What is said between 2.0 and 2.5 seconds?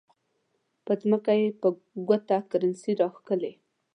ګوته